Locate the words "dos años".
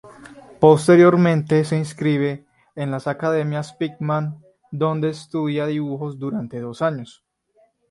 6.59-7.23